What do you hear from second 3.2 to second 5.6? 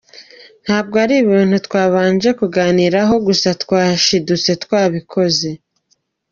gusa twashidutse twabikoze.